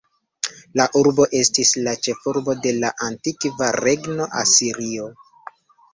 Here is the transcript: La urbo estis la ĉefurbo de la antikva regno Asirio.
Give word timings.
La 0.79 0.85
urbo 1.01 1.27
estis 1.39 1.73
la 1.87 1.93
ĉefurbo 2.07 2.57
de 2.63 2.73
la 2.85 2.93
antikva 3.11 3.71
regno 3.81 4.29
Asirio. 4.45 5.11